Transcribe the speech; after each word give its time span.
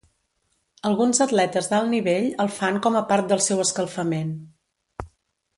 Alguns 0.89 1.19
atletes 1.25 1.69
d'alt 1.73 1.91
nivell 1.91 2.27
el 2.45 2.51
fan 2.55 2.81
com 2.87 2.99
a 3.03 3.07
part 3.13 3.29
del 3.33 3.45
seu 3.49 3.65
escalfament. 3.67 4.37